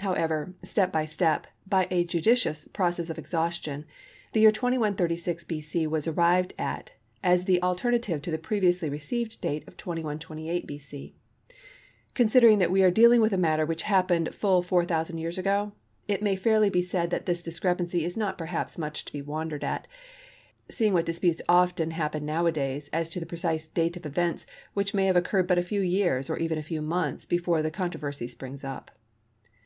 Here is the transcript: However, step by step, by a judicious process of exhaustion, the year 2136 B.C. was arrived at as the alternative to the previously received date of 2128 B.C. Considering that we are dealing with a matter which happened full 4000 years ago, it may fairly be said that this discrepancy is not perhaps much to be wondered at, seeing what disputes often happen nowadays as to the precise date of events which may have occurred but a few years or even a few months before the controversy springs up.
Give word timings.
However, 0.00 0.54
step 0.62 0.92
by 0.92 1.06
step, 1.06 1.46
by 1.66 1.88
a 1.90 2.04
judicious 2.04 2.68
process 2.68 3.08
of 3.08 3.16
exhaustion, 3.18 3.86
the 4.34 4.40
year 4.40 4.52
2136 4.52 5.44
B.C. 5.44 5.86
was 5.86 6.06
arrived 6.06 6.52
at 6.58 6.90
as 7.22 7.44
the 7.44 7.62
alternative 7.62 8.20
to 8.20 8.30
the 8.30 8.36
previously 8.36 8.90
received 8.90 9.40
date 9.40 9.66
of 9.66 9.78
2128 9.78 10.66
B.C. 10.66 11.14
Considering 12.12 12.58
that 12.58 12.70
we 12.70 12.82
are 12.82 12.90
dealing 12.90 13.22
with 13.22 13.32
a 13.32 13.38
matter 13.38 13.64
which 13.64 13.84
happened 13.84 14.34
full 14.34 14.60
4000 14.60 15.16
years 15.16 15.38
ago, 15.38 15.72
it 16.06 16.22
may 16.22 16.36
fairly 16.36 16.68
be 16.68 16.82
said 16.82 17.08
that 17.08 17.24
this 17.24 17.42
discrepancy 17.42 18.04
is 18.04 18.18
not 18.18 18.36
perhaps 18.36 18.76
much 18.76 19.06
to 19.06 19.12
be 19.14 19.22
wondered 19.22 19.64
at, 19.64 19.88
seeing 20.68 20.92
what 20.92 21.06
disputes 21.06 21.40
often 21.48 21.92
happen 21.92 22.26
nowadays 22.26 22.90
as 22.92 23.08
to 23.08 23.18
the 23.18 23.24
precise 23.24 23.66
date 23.66 23.96
of 23.96 24.04
events 24.04 24.44
which 24.74 24.92
may 24.92 25.06
have 25.06 25.16
occurred 25.16 25.46
but 25.46 25.56
a 25.56 25.62
few 25.62 25.80
years 25.80 26.28
or 26.28 26.36
even 26.38 26.58
a 26.58 26.62
few 26.62 26.82
months 26.82 27.24
before 27.24 27.62
the 27.62 27.70
controversy 27.70 28.28
springs 28.28 28.62
up. 28.62 28.90